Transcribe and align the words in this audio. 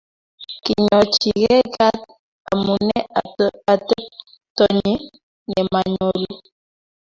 Kinyochikei 0.63 1.63
Kat 1.75 1.99
amune 2.51 2.99
ateptonyi 3.69 4.93
ne 5.49 5.59
manyolu 5.71 6.35